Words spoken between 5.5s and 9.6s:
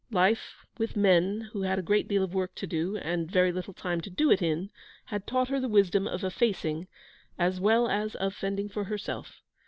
the wisdom of effacing as well as of fending for herself.